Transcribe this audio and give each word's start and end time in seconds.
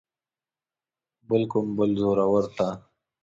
بل 1.27 1.43
کوم 1.51 1.67
بل 1.77 1.91
زورور 2.01 2.45
ته. 2.55 2.67